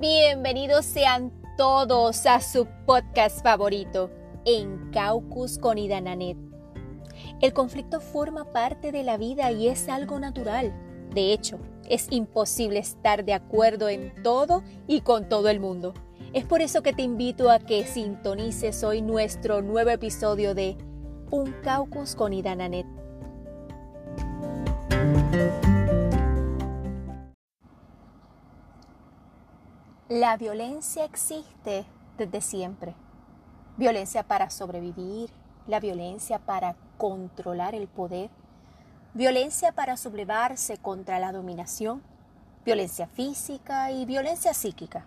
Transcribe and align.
Bienvenidos 0.00 0.86
sean 0.86 1.30
todos 1.58 2.24
a 2.24 2.40
su 2.40 2.66
podcast 2.86 3.42
favorito, 3.42 4.10
En 4.46 4.90
Caucus 4.92 5.58
con 5.58 5.76
Idananet. 5.76 6.38
El 7.42 7.52
conflicto 7.52 8.00
forma 8.00 8.50
parte 8.50 8.92
de 8.92 9.02
la 9.02 9.18
vida 9.18 9.52
y 9.52 9.68
es 9.68 9.90
algo 9.90 10.18
natural. 10.18 10.72
De 11.10 11.34
hecho, 11.34 11.58
es 11.86 12.06
imposible 12.08 12.78
estar 12.78 13.26
de 13.26 13.34
acuerdo 13.34 13.90
en 13.90 14.14
todo 14.22 14.62
y 14.86 15.02
con 15.02 15.28
todo 15.28 15.50
el 15.50 15.60
mundo. 15.60 15.92
Es 16.32 16.46
por 16.46 16.62
eso 16.62 16.82
que 16.82 16.94
te 16.94 17.02
invito 17.02 17.50
a 17.50 17.58
que 17.58 17.84
sintonices 17.84 18.82
hoy 18.82 19.02
nuestro 19.02 19.60
nuevo 19.60 19.90
episodio 19.90 20.54
de 20.54 20.78
Un 21.30 21.52
Caucus 21.62 22.14
con 22.14 22.32
Idananet. 22.32 22.99
La 30.10 30.36
violencia 30.36 31.04
existe 31.04 31.84
desde 32.18 32.40
siempre. 32.40 32.96
Violencia 33.76 34.24
para 34.24 34.50
sobrevivir, 34.50 35.30
la 35.68 35.78
violencia 35.78 36.40
para 36.40 36.74
controlar 36.98 37.76
el 37.76 37.86
poder, 37.86 38.28
violencia 39.14 39.70
para 39.70 39.96
sublevarse 39.96 40.78
contra 40.78 41.20
la 41.20 41.30
dominación, 41.30 42.02
violencia 42.64 43.06
física 43.06 43.92
y 43.92 44.04
violencia 44.04 44.52
psíquica. 44.52 45.06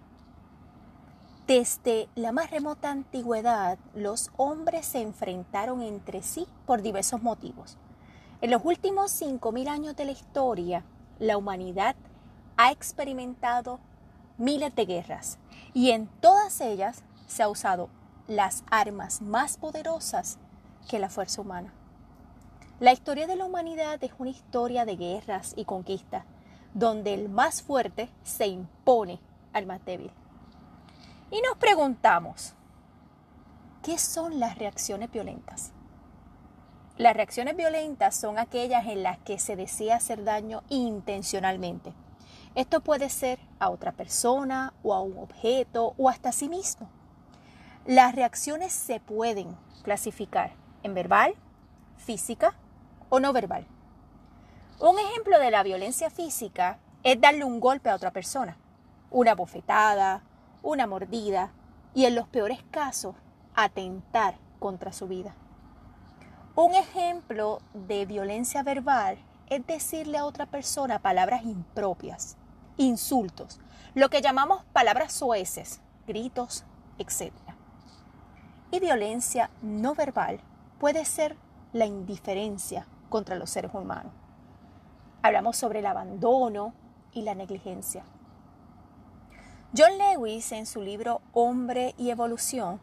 Desde 1.48 2.08
la 2.16 2.32
más 2.32 2.50
remota 2.50 2.90
antigüedad, 2.90 3.78
los 3.94 4.32
hombres 4.38 4.86
se 4.86 5.02
enfrentaron 5.02 5.82
entre 5.82 6.24
sí 6.24 6.48
por 6.66 6.82
diversos 6.82 7.22
motivos. 7.22 7.78
En 8.40 8.52
los 8.52 8.64
últimos 8.64 9.12
5.000 9.22 9.68
años 9.68 9.98
de 9.98 10.06
la 10.06 10.14
historia, 10.14 10.86
la 11.20 11.36
humanidad 11.36 11.98
ha 12.56 12.72
experimentado 12.72 13.82
miles 14.44 14.76
de 14.76 14.86
guerras 14.86 15.40
y 15.74 15.92
en 15.92 16.08
todas 16.20 16.60
ellas 16.60 17.04
se 17.28 17.44
ha 17.44 17.50
usado 17.50 17.90
las 18.28 18.66
armas 18.70 19.22
más 19.22 19.58
poderosas 19.58 20.38
que 20.90 21.00
la 21.00 21.10
fuerza 21.10 21.42
humana. 21.42 21.74
La 22.82 22.92
historia 22.92 23.26
de 23.26 23.38
la 23.38 23.46
humanidad 23.46 24.04
es 24.04 24.12
una 24.18 24.32
historia 24.32 24.84
de 24.84 24.98
guerras 24.98 25.54
y 25.56 25.64
conquistas, 25.64 26.26
donde 26.74 27.14
el 27.14 27.30
más 27.30 27.62
fuerte 27.62 28.10
se 28.24 28.48
impone 28.48 29.22
al 29.54 29.66
más 29.66 29.84
débil. 29.86 30.12
Y 31.32 31.42
nos 31.42 31.58
preguntamos, 31.58 32.54
¿qué 33.82 33.98
son 33.98 34.42
las 34.42 34.58
reacciones 34.58 35.10
violentas? 35.10 35.72
Las 36.98 37.16
reacciones 37.16 37.56
violentas 37.56 38.14
son 38.14 38.38
aquellas 38.38 38.88
en 38.88 39.04
las 39.04 39.20
que 39.20 39.40
se 39.40 39.56
desea 39.56 39.96
hacer 39.96 40.26
daño 40.26 40.64
intencionalmente 40.68 41.94
esto 42.56 42.82
puede 42.82 43.10
ser 43.10 43.40
a 43.60 43.70
otra 43.70 43.92
persona 43.92 44.74
o 44.84 44.94
a 44.94 45.02
un 45.02 45.18
objeto 45.18 45.96
o 45.98 46.10
hasta 46.10 46.30
a 46.30 46.34
sí 46.34 46.50
mismo. 46.50 46.90
Las 47.86 48.16
reacciones 48.16 48.72
se 48.72 49.00
pueden 49.00 49.58
clasificar 49.84 50.52
en 50.84 50.94
verbal, 50.94 51.34
física 51.98 52.56
o 53.10 53.20
no 53.20 53.34
verbal. 53.34 53.66
Un 54.80 55.00
ejemplo 55.00 55.40
de 55.40 55.52
la 55.52 55.64
violencia 55.64 56.10
física 56.10 56.80
es 57.04 57.20
darle 57.20 57.44
un 57.44 57.60
golpe 57.60 57.90
a 57.90 57.96
otra 57.96 58.12
persona, 58.12 58.58
una 59.12 59.36
bofetada, 59.36 60.24
una 60.62 60.88
mordida 60.88 61.52
y 61.94 62.06
en 62.06 62.16
los 62.16 62.28
peores 62.28 62.60
casos 62.72 63.16
atentar 63.56 64.36
contra 64.60 64.94
su 64.94 65.08
vida. 65.08 65.36
Un 66.56 66.76
ejemplo 66.76 67.62
de 67.74 68.06
violencia 68.06 68.62
verbal 68.64 69.18
es 69.50 69.66
decirle 69.66 70.18
a 70.18 70.26
otra 70.26 70.46
persona 70.46 71.00
palabras 71.00 71.44
impropias, 71.44 72.38
insultos, 72.78 73.60
lo 73.94 74.10
que 74.10 74.22
llamamos 74.22 74.64
palabras 74.74 75.14
sueces, 75.14 75.82
gritos, 76.08 76.66
etc. 76.98 77.32
Y 78.72 78.80
violencia 78.80 79.50
no 79.62 79.94
verbal 79.94 80.40
puede 80.80 81.06
ser 81.06 81.38
la 81.74 81.86
indiferencia 81.86 82.88
contra 83.10 83.36
los 83.36 83.50
seres 83.50 83.72
humanos. 83.74 84.12
Hablamos 85.22 85.58
sobre 85.58 85.80
el 85.80 85.86
abandono 85.86 86.74
y 87.12 87.22
la 87.22 87.36
negligencia. 87.36 88.04
John 89.76 89.98
Lewis, 89.98 90.52
en 90.52 90.66
su 90.66 90.82
libro 90.82 91.22
Hombre 91.34 91.96
y 91.98 92.10
Evolución, 92.10 92.80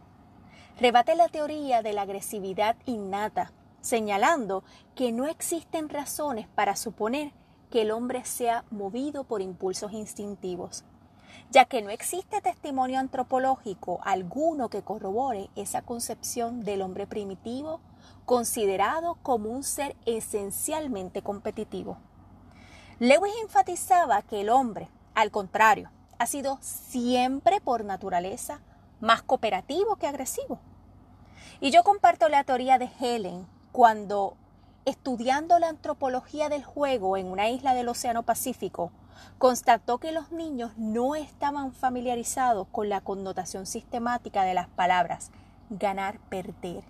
rebate 0.81 1.15
la 1.15 1.29
teoría 1.29 1.83
de 1.83 1.93
la 1.93 2.03
agresividad 2.03 2.77
innata, 2.87 3.53
señalando 3.81 4.65
que 4.95 5.13
no 5.13 5.27
existen 5.27 5.89
razones 5.89 6.49
para 6.49 6.75
suponer 6.77 7.33
que 7.71 7.83
el 7.83 7.91
hombre 7.91 8.25
sea 8.25 8.65
movido 8.71 9.25
por 9.25 9.43
impulsos 9.43 9.93
instintivos, 9.93 10.85
ya 11.51 11.65
que 11.65 11.83
no 11.83 11.91
existe 11.91 12.41
testimonio 12.41 12.99
antropológico 12.99 14.01
alguno 14.03 14.69
que 14.69 14.83
corrobore 14.83 15.51
esa 15.57 15.83
concepción 15.83 16.61
del 16.61 16.83
hombre 16.83 17.07
primitivo 17.07 17.81
considerado 18.25 19.17
como 19.23 19.51
un 19.51 19.65
ser 19.65 19.97
esencialmente 20.07 21.23
competitivo. 21.23 21.99
Lewis 22.99 23.33
enfatizaba 23.43 24.23
que 24.23 24.43
el 24.43 24.51
hombre, 24.51 24.89
al 25.15 25.31
contrario, 25.31 25.91
ha 26.19 26.27
sido 26.27 26.59
siempre 26.61 27.61
por 27.61 27.85
naturaleza 27.85 28.61
más 29.01 29.23
cooperativo 29.23 29.97
que 29.97 30.07
agresivo. 30.07 30.61
Y 31.61 31.71
yo 31.71 31.83
comparto 31.83 32.29
la 32.29 32.45
teoría 32.45 32.79
de 32.79 32.91
Helen 33.01 33.47
cuando 33.73 34.37
estudiando 34.85 35.59
la 35.59 35.69
antropología 35.69 36.49
del 36.49 36.65
juego 36.65 37.17
en 37.17 37.27
una 37.27 37.49
isla 37.49 37.75
del 37.75 37.89
Océano 37.89 38.23
Pacífico, 38.23 38.93
constató 39.39 39.99
que 39.99 40.13
los 40.13 40.33
niños 40.33 40.73
no 40.77 41.15
estaban 41.15 41.73
familiarizados 41.73 42.67
con 42.69 42.89
la 42.89 43.01
connotación 43.01 43.67
sistemática 43.67 44.45
de 44.45 44.55
las 44.55 44.69
palabras 44.69 45.31
ganar, 45.71 46.19
perder. 46.29 46.83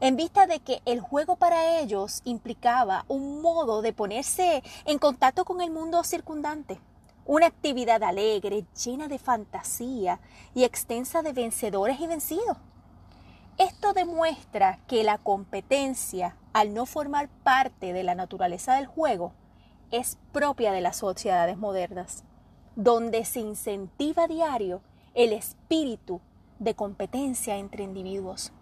En 0.00 0.16
vista 0.16 0.46
de 0.46 0.60
que 0.60 0.82
el 0.86 1.00
juego 1.00 1.36
para 1.36 1.78
ellos 1.78 2.22
implicaba 2.24 3.04
un 3.08 3.42
modo 3.42 3.82
de 3.82 3.92
ponerse 3.92 4.62
en 4.86 4.98
contacto 4.98 5.44
con 5.44 5.60
el 5.60 5.70
mundo 5.70 6.02
circundante, 6.04 6.80
una 7.26 7.46
actividad 7.46 8.02
alegre, 8.02 8.64
llena 8.82 9.08
de 9.08 9.18
fantasía 9.18 10.18
y 10.54 10.64
extensa 10.64 11.22
de 11.22 11.32
vencedores 11.32 12.00
y 12.00 12.06
vencidos. 12.06 12.56
Esto 13.58 13.92
demuestra 13.92 14.80
que 14.88 15.04
la 15.04 15.18
competencia, 15.18 16.34
al 16.52 16.74
no 16.74 16.86
formar 16.86 17.28
parte 17.28 17.92
de 17.92 18.02
la 18.02 18.14
naturaleza 18.14 18.74
del 18.74 18.86
juego, 18.86 19.32
es 19.90 20.18
propia 20.32 20.72
de 20.72 20.80
las 20.80 20.96
sociedades 20.96 21.56
modernas, 21.56 22.24
donde 22.76 23.24
se 23.24 23.40
incentiva 23.40 24.24
a 24.24 24.28
diario 24.28 24.82
el 25.14 25.32
espíritu 25.32 26.20
de 26.58 26.74
competencia 26.74 27.56
entre 27.56 27.84
individuos. 27.84 28.52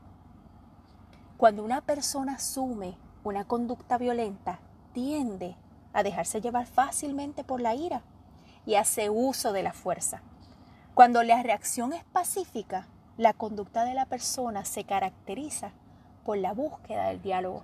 Cuando 1.36 1.62
una 1.62 1.80
persona 1.82 2.34
asume 2.34 2.96
una 3.24 3.44
conducta 3.44 3.98
violenta, 3.98 4.60
tiende 4.92 5.56
a 5.92 6.02
dejarse 6.02 6.40
llevar 6.40 6.66
fácilmente 6.66 7.44
por 7.44 7.60
la 7.60 7.74
ira 7.74 8.02
y 8.66 8.74
hace 8.74 9.10
uso 9.10 9.52
de 9.52 9.62
la 9.62 9.72
fuerza. 9.72 10.22
Cuando 10.94 11.22
la 11.22 11.42
reacción 11.42 11.92
es 11.92 12.04
pacífica, 12.04 12.86
la 13.16 13.32
conducta 13.32 13.84
de 13.84 13.94
la 13.94 14.06
persona 14.06 14.64
se 14.64 14.84
caracteriza 14.84 15.72
por 16.24 16.38
la 16.38 16.52
búsqueda 16.52 17.08
del 17.08 17.22
diálogo. 17.22 17.62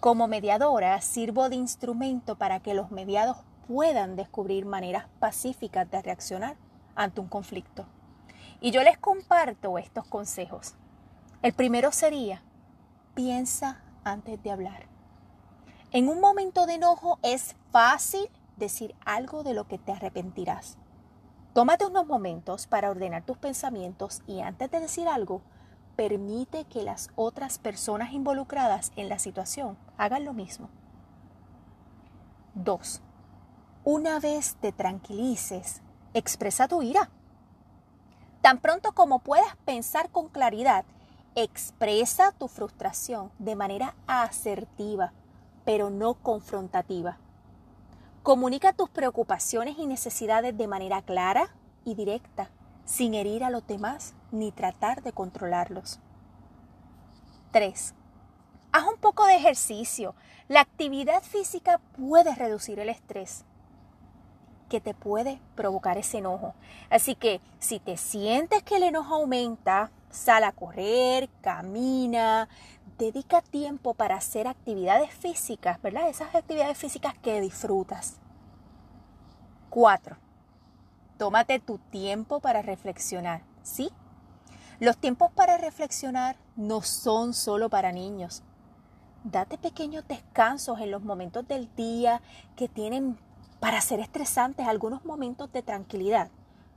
Como 0.00 0.28
mediadora, 0.28 0.98
sirvo 1.02 1.50
de 1.50 1.56
instrumento 1.56 2.36
para 2.36 2.60
que 2.60 2.72
los 2.72 2.90
mediados 2.90 3.36
puedan 3.68 4.16
descubrir 4.16 4.64
maneras 4.64 5.04
pacíficas 5.18 5.90
de 5.90 6.00
reaccionar 6.00 6.56
ante 6.94 7.20
un 7.20 7.28
conflicto. 7.28 7.84
Y 8.62 8.70
yo 8.70 8.82
les 8.82 8.96
comparto 8.96 9.76
estos 9.76 10.06
consejos. 10.06 10.74
El 11.42 11.52
primero 11.52 11.92
sería, 11.92 12.42
piensa 13.14 13.82
antes 14.02 14.42
de 14.42 14.50
hablar. 14.50 14.86
En 15.92 16.08
un 16.08 16.18
momento 16.18 16.64
de 16.64 16.74
enojo 16.76 17.18
es 17.22 17.54
fácil 17.70 18.30
decir 18.56 18.94
algo 19.04 19.42
de 19.42 19.52
lo 19.52 19.68
que 19.68 19.76
te 19.76 19.92
arrepentirás. 19.92 20.78
Tómate 21.52 21.84
unos 21.84 22.06
momentos 22.06 22.66
para 22.66 22.90
ordenar 22.90 23.26
tus 23.26 23.36
pensamientos 23.36 24.22
y 24.26 24.40
antes 24.40 24.70
de 24.70 24.80
decir 24.80 25.08
algo, 25.08 25.42
permite 26.00 26.64
que 26.64 26.82
las 26.82 27.10
otras 27.14 27.58
personas 27.58 28.14
involucradas 28.14 28.90
en 28.96 29.10
la 29.10 29.18
situación 29.18 29.76
hagan 29.98 30.24
lo 30.24 30.32
mismo. 30.32 30.70
2. 32.54 33.02
Una 33.84 34.18
vez 34.18 34.56
te 34.62 34.72
tranquilices, 34.72 35.82
expresa 36.14 36.68
tu 36.68 36.80
ira. 36.80 37.10
Tan 38.40 38.60
pronto 38.62 38.92
como 38.92 39.18
puedas 39.18 39.54
pensar 39.66 40.08
con 40.08 40.30
claridad, 40.30 40.86
expresa 41.34 42.32
tu 42.32 42.48
frustración 42.48 43.30
de 43.38 43.54
manera 43.54 43.94
asertiva, 44.06 45.12
pero 45.66 45.90
no 45.90 46.14
confrontativa. 46.14 47.18
Comunica 48.22 48.72
tus 48.72 48.88
preocupaciones 48.88 49.76
y 49.76 49.86
necesidades 49.86 50.56
de 50.56 50.66
manera 50.66 51.02
clara 51.02 51.50
y 51.84 51.94
directa, 51.94 52.48
sin 52.86 53.12
herir 53.12 53.44
a 53.44 53.50
los 53.50 53.66
demás 53.66 54.14
ni 54.32 54.52
tratar 54.52 55.02
de 55.02 55.12
controlarlos. 55.12 56.00
3. 57.52 57.94
Haz 58.72 58.84
un 58.86 58.96
poco 58.98 59.26
de 59.26 59.36
ejercicio. 59.36 60.14
La 60.48 60.60
actividad 60.60 61.22
física 61.22 61.80
puede 61.96 62.34
reducir 62.34 62.78
el 62.78 62.88
estrés. 62.88 63.44
que 64.70 64.80
te 64.80 64.94
puede 64.94 65.40
provocar 65.56 65.98
ese 65.98 66.18
enojo. 66.18 66.54
Así 66.88 67.14
que 67.16 67.40
si 67.58 67.80
te 67.80 67.96
sientes 67.98 68.62
que 68.62 68.76
el 68.76 68.84
enojo 68.84 69.16
aumenta, 69.16 69.90
sal 70.10 70.44
a 70.44 70.52
correr, 70.52 71.28
camina, 71.42 72.48
dedica 72.96 73.42
tiempo 73.42 73.94
para 73.94 74.16
hacer 74.16 74.46
actividades 74.46 75.12
físicas, 75.12 75.82
¿verdad? 75.82 76.08
Esas 76.08 76.34
actividades 76.34 76.78
físicas 76.78 77.14
que 77.18 77.40
disfrutas. 77.40 78.20
Cuatro, 79.70 80.16
tómate 81.18 81.58
tu 81.58 81.78
tiempo 81.78 82.40
para 82.40 82.62
reflexionar, 82.62 83.42
¿sí? 83.62 83.90
Los 84.80 84.96
tiempos 84.96 85.30
para 85.32 85.58
reflexionar 85.58 86.36
no 86.56 86.80
son 86.80 87.34
solo 87.34 87.68
para 87.68 87.92
niños. 87.92 88.42
Date 89.24 89.58
pequeños 89.58 90.08
descansos 90.08 90.80
en 90.80 90.90
los 90.90 91.02
momentos 91.02 91.46
del 91.46 91.72
día 91.76 92.22
que 92.56 92.66
tienen 92.66 93.18
para 93.60 93.82
ser 93.82 94.00
estresantes, 94.00 94.66
algunos 94.66 95.04
momentos 95.04 95.52
de 95.52 95.62
tranquilidad 95.62 96.30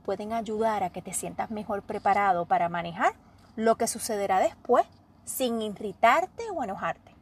pueden 0.04 0.34
ayudar 0.34 0.82
a 0.82 0.90
que 0.90 1.00
te 1.00 1.14
sientas 1.14 1.50
mejor 1.50 1.82
preparado 1.82 2.44
para 2.44 2.68
manejar 2.68 3.14
lo 3.56 3.76
que 3.76 3.86
sucederá 3.86 4.38
después 4.38 4.84
sin 5.24 5.62
irritarte 5.62 6.44
o 6.50 6.62
enojarte. 6.62 7.14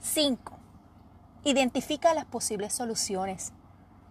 5. 0.00 0.56
Identifica 1.44 2.14
las 2.14 2.24
posibles 2.24 2.72
soluciones. 2.72 3.52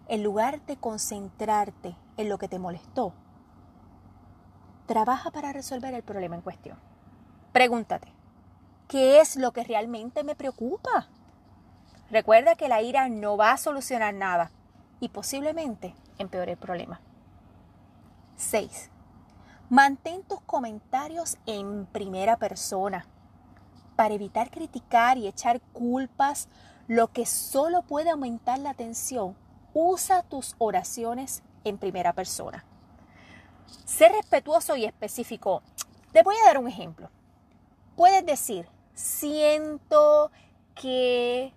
En 0.06 0.22
lugar 0.22 0.64
de 0.66 0.76
concentrarte 0.76 1.96
en 2.16 2.28
lo 2.28 2.38
que 2.38 2.46
te 2.46 2.60
molestó, 2.60 3.12
trabaja 4.86 5.30
para 5.30 5.52
resolver 5.52 5.94
el 5.94 6.02
problema 6.02 6.36
en 6.36 6.42
cuestión. 6.42 6.78
Pregúntate, 7.52 8.08
¿qué 8.88 9.20
es 9.20 9.36
lo 9.36 9.52
que 9.52 9.64
realmente 9.64 10.24
me 10.24 10.34
preocupa? 10.34 11.08
Recuerda 12.10 12.54
que 12.54 12.68
la 12.68 12.82
ira 12.82 13.08
no 13.08 13.36
va 13.36 13.52
a 13.52 13.56
solucionar 13.56 14.14
nada 14.14 14.50
y 15.00 15.08
posiblemente 15.08 15.94
empeore 16.18 16.52
el 16.52 16.58
problema. 16.58 17.00
6. 18.36 18.90
Mantén 19.70 20.22
tus 20.22 20.40
comentarios 20.42 21.38
en 21.46 21.86
primera 21.86 22.36
persona 22.36 23.06
para 23.96 24.14
evitar 24.14 24.50
criticar 24.50 25.18
y 25.18 25.26
echar 25.26 25.60
culpas, 25.72 26.48
lo 26.88 27.08
que 27.08 27.26
solo 27.26 27.82
puede 27.82 28.10
aumentar 28.10 28.58
la 28.58 28.74
tensión. 28.74 29.36
Usa 29.72 30.22
tus 30.22 30.54
oraciones 30.58 31.42
en 31.64 31.78
primera 31.78 32.12
persona. 32.12 32.64
Sé 33.84 34.08
respetuoso 34.08 34.76
y 34.76 34.84
específico. 34.84 35.62
Te 36.12 36.22
voy 36.22 36.36
a 36.36 36.46
dar 36.46 36.58
un 36.58 36.68
ejemplo. 36.68 37.10
Puedes 37.96 38.24
decir, 38.24 38.68
siento 38.94 40.30
que 40.74 41.52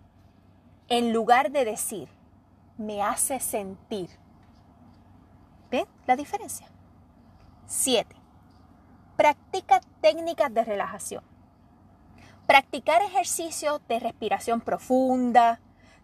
en 0.90 1.14
lugar 1.14 1.52
de 1.52 1.66
decir, 1.66 2.10
me 2.78 3.02
hace 3.02 3.40
sentir. 3.40 4.10
¿Ven 5.70 5.86
la 6.06 6.16
diferencia? 6.16 6.68
7. 7.66 8.16
Practica 9.16 9.82
técnicas 10.00 10.54
de 10.54 10.64
relajación. 10.64 11.24
Practicar 12.46 13.02
ejercicios 13.02 13.82
de 13.90 14.00
respiración 14.00 14.62
profunda. 14.62 15.60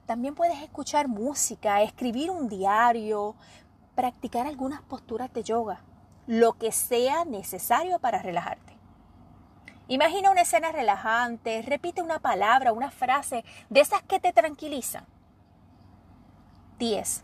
También 0.06 0.36
puedes 0.36 0.62
escuchar 0.62 1.08
música, 1.08 1.82
escribir 1.82 2.30
un 2.30 2.50
diario, 2.50 3.36
practicar 3.96 4.48
algunas 4.48 4.82
posturas 4.82 5.32
de 5.32 5.44
yoga, 5.44 5.82
lo 6.28 6.54
que 6.54 6.72
sea 6.72 7.25
necesario 7.25 8.00
para 8.00 8.22
relajarte. 8.22 8.74
Imagina 9.88 10.31
una 10.31 10.42
escena 10.42 10.72
relajante, 10.72 11.62
repite 11.62 12.02
una 12.02 12.20
palabra, 12.20 12.72
una 12.72 12.90
frase 12.90 13.44
de 13.70 13.81
esas 13.81 14.02
que 14.04 14.20
te 14.20 14.31
tranquilizan. 14.31 15.06
10. 16.80 17.24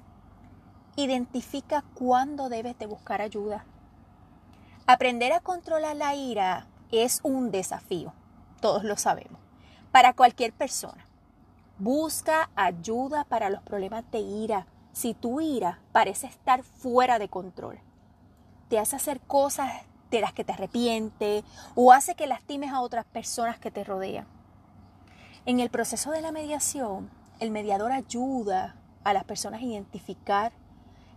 Identifica 0.97 1.83
cuándo 1.93 2.49
debes 2.49 2.77
de 2.77 2.85
buscar 2.85 3.21
ayuda. 3.21 3.65
Aprender 4.87 5.31
a 5.31 5.39
controlar 5.39 5.95
la 5.95 6.15
ira 6.15 6.67
es 6.91 7.21
un 7.23 7.51
desafío, 7.51 8.13
todos 8.59 8.83
lo 8.83 8.97
sabemos, 8.97 9.39
para 9.91 10.13
cualquier 10.13 10.51
persona. 10.51 11.05
Busca 11.77 12.49
ayuda 12.55 13.23
para 13.23 13.49
los 13.49 13.61
problemas 13.61 14.03
de 14.11 14.19
ira 14.19 14.67
si 14.91 15.13
tu 15.13 15.39
ira 15.39 15.79
parece 15.93 16.27
estar 16.27 16.63
fuera 16.63 17.19
de 17.19 17.29
control. 17.29 17.79
Te 18.69 18.79
hace 18.79 18.95
hacer 18.95 19.19
cosas 19.19 19.71
de 20.11 20.21
las 20.21 20.33
que 20.33 20.43
te 20.43 20.53
arrepientes 20.53 21.43
o 21.75 21.91
hace 21.91 22.15
que 22.15 22.27
lastimes 22.27 22.71
a 22.71 22.81
otras 22.81 23.05
personas 23.05 23.59
que 23.59 23.71
te 23.71 23.83
rodean. 23.83 24.27
En 25.45 25.59
el 25.59 25.69
proceso 25.69 26.11
de 26.11 26.21
la 26.21 26.31
mediación, 26.31 27.09
el 27.39 27.51
mediador 27.51 27.91
ayuda 27.91 28.75
a 29.03 29.13
las 29.13 29.23
personas 29.23 29.61
a 29.61 29.65
identificar 29.65 30.51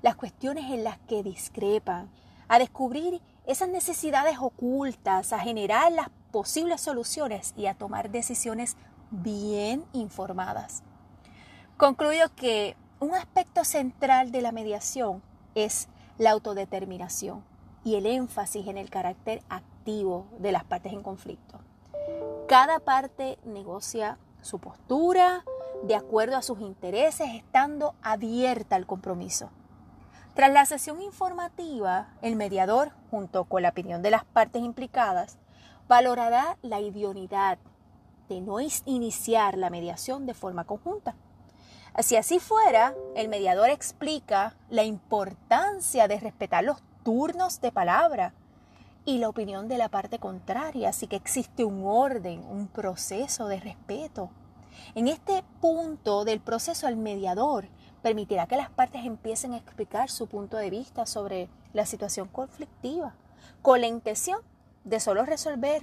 las 0.02 0.16
cuestiones 0.16 0.70
en 0.70 0.84
las 0.84 0.98
que 1.00 1.22
discrepan, 1.22 2.10
a 2.48 2.58
descubrir 2.58 3.20
esas 3.46 3.68
necesidades 3.68 4.38
ocultas, 4.40 5.32
a 5.32 5.38
generar 5.38 5.92
las 5.92 6.08
posibles 6.30 6.80
soluciones 6.80 7.54
y 7.56 7.66
a 7.66 7.74
tomar 7.74 8.10
decisiones 8.10 8.76
bien 9.10 9.84
informadas. 9.92 10.82
Concluyo 11.76 12.34
que 12.34 12.76
un 13.00 13.14
aspecto 13.14 13.64
central 13.64 14.32
de 14.32 14.42
la 14.42 14.52
mediación 14.52 15.22
es 15.54 15.88
la 16.18 16.30
autodeterminación 16.30 17.44
y 17.84 17.96
el 17.96 18.06
énfasis 18.06 18.66
en 18.66 18.78
el 18.78 18.90
carácter 18.90 19.42
activo 19.48 20.26
de 20.38 20.52
las 20.52 20.64
partes 20.64 20.92
en 20.92 21.02
conflicto. 21.02 21.58
Cada 22.48 22.78
parte 22.80 23.38
negocia 23.44 24.18
su 24.40 24.58
postura 24.58 25.44
de 25.82 25.96
acuerdo 25.96 26.36
a 26.36 26.42
sus 26.42 26.60
intereses, 26.60 27.28
estando 27.34 27.94
abierta 28.02 28.76
al 28.76 28.86
compromiso. 28.86 29.50
Tras 30.34 30.52
la 30.52 30.64
sesión 30.64 31.02
informativa, 31.02 32.08
el 32.22 32.36
mediador, 32.36 32.92
junto 33.10 33.44
con 33.44 33.62
la 33.62 33.70
opinión 33.70 34.00
de 34.00 34.10
las 34.10 34.24
partes 34.24 34.62
implicadas, 34.62 35.38
valorará 35.88 36.56
la 36.62 36.80
idoneidad 36.80 37.58
de 38.28 38.40
no 38.40 38.58
iniciar 38.86 39.58
la 39.58 39.68
mediación 39.68 40.24
de 40.24 40.34
forma 40.34 40.64
conjunta. 40.64 41.16
Si 41.98 42.16
así 42.16 42.38
fuera, 42.38 42.94
el 43.14 43.28
mediador 43.28 43.68
explica 43.68 44.56
la 44.70 44.82
importancia 44.82 46.08
de 46.08 46.18
respetar 46.18 46.64
los 46.64 46.82
turnos 47.04 47.60
de 47.60 47.70
palabra 47.70 48.32
y 49.04 49.18
la 49.18 49.28
opinión 49.28 49.68
de 49.68 49.76
la 49.76 49.90
parte 49.90 50.18
contraria, 50.18 50.88
así 50.88 51.06
que 51.06 51.16
existe 51.16 51.64
un 51.64 51.84
orden, 51.84 52.40
un 52.48 52.68
proceso 52.68 53.46
de 53.46 53.60
respeto. 53.60 54.30
En 54.94 55.06
este 55.06 55.44
punto 55.60 56.24
del 56.24 56.40
proceso, 56.40 56.88
el 56.88 56.96
mediador 56.96 57.66
permitirá 58.00 58.46
que 58.46 58.56
las 58.56 58.70
partes 58.70 59.04
empiecen 59.04 59.52
a 59.52 59.58
explicar 59.58 60.08
su 60.08 60.26
punto 60.28 60.56
de 60.56 60.70
vista 60.70 61.04
sobre 61.04 61.50
la 61.74 61.84
situación 61.84 62.26
conflictiva, 62.26 63.14
con 63.60 63.82
la 63.82 63.86
intención 63.86 64.40
de 64.84 64.98
solo 64.98 65.26
resolver 65.26 65.82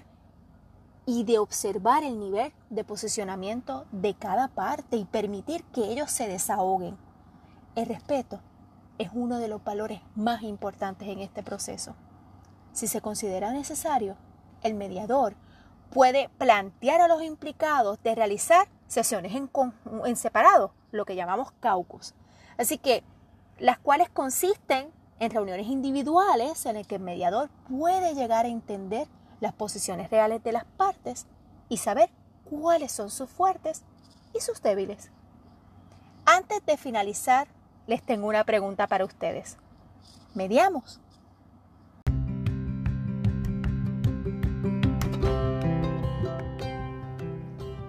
y 1.11 1.23
de 1.23 1.39
observar 1.39 2.03
el 2.03 2.19
nivel 2.19 2.53
de 2.69 2.83
posicionamiento 2.83 3.87
de 3.91 4.13
cada 4.13 4.47
parte 4.47 4.95
y 4.95 5.05
permitir 5.05 5.63
que 5.73 5.85
ellos 5.85 6.11
se 6.11 6.27
desahoguen. 6.27 6.99
El 7.73 7.87
respeto 7.87 8.41
es 8.99 9.09
uno 9.11 9.39
de 9.39 9.47
los 9.47 9.63
valores 9.63 10.01
más 10.13 10.43
importantes 10.43 11.07
en 11.07 11.17
este 11.17 11.41
proceso. 11.41 11.95
Si 12.73 12.85
se 12.85 13.01
considera 13.01 13.51
necesario, 13.51 14.17
el 14.61 14.75
mediador 14.75 15.33
puede 15.89 16.29
plantear 16.37 17.01
a 17.01 17.07
los 17.07 17.23
implicados 17.23 17.97
de 18.03 18.13
realizar 18.13 18.67
sesiones 18.85 19.33
en, 19.33 19.49
en 20.05 20.15
separado, 20.15 20.73
lo 20.91 21.05
que 21.05 21.15
llamamos 21.15 21.51
caucus. 21.59 22.13
Así 22.59 22.77
que 22.77 23.03
las 23.57 23.79
cuales 23.79 24.09
consisten 24.09 24.91
en 25.19 25.31
reuniones 25.31 25.65
individuales 25.65 26.67
en 26.67 26.75
las 26.75 26.85
que 26.85 26.97
el 26.97 27.01
mediador 27.01 27.49
puede 27.67 28.13
llegar 28.13 28.45
a 28.45 28.49
entender 28.49 29.07
las 29.39 29.53
posiciones 29.53 30.09
reales 30.09 30.43
de 30.43 30.51
las 30.51 30.65
partes 30.65 31.25
y 31.69 31.77
saber 31.77 32.09
cuáles 32.43 32.91
son 32.91 33.09
sus 33.09 33.29
fuertes 33.29 33.83
y 34.33 34.41
sus 34.41 34.61
débiles. 34.61 35.11
Antes 36.25 36.65
de 36.65 36.77
finalizar, 36.77 37.47
les 37.87 38.03
tengo 38.03 38.27
una 38.27 38.43
pregunta 38.43 38.87
para 38.87 39.05
ustedes. 39.05 39.57
¿Mediamos? 40.35 40.99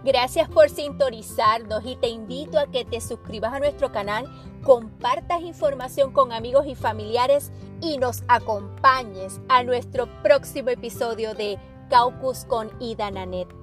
Gracias 0.02 0.48
por 0.48 0.70
sintonizarnos 0.70 1.84
y 1.84 1.96
te 1.96 2.08
invito 2.08 2.58
a 2.58 2.66
que 2.70 2.86
te 2.86 3.00
suscribas 3.00 3.52
a 3.52 3.60
nuestro 3.60 3.92
canal, 3.92 4.26
compartas 4.62 5.42
información 5.42 6.12
con 6.12 6.32
amigos 6.32 6.66
y 6.66 6.74
familiares 6.74 7.52
y 7.80 7.98
nos 7.98 8.22
acompañes 8.28 9.40
a 9.48 9.62
nuestro 9.62 10.06
próximo 10.22 10.70
episodio 10.70 11.34
de 11.34 11.58
Caucus 11.88 12.44
con 12.44 12.70
Ida 12.80 13.10
Nanet. 13.10 13.59